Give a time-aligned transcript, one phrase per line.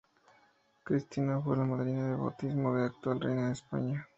[0.83, 4.09] Cristina fue la madrina de bautismo de la actual Reina de España.